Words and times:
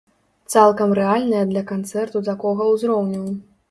Цалкам 0.53 0.95
рэальныя 1.01 1.43
для 1.53 1.63
канцэрту 1.75 2.27
такога 2.33 2.73
ўзроўню. 2.75 3.27